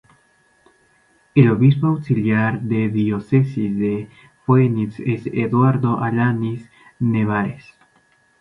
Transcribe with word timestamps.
El 1.35 1.51
obispo 1.51 1.85
auxiliar 1.85 2.59
de 2.61 2.87
la 2.87 2.91
Diócesis 2.91 3.77
de 3.77 4.09
Phoenix 4.47 4.99
es 4.99 5.27
Eduardo 5.27 5.99
Alanis 6.03 6.67
Nevares. 6.97 7.63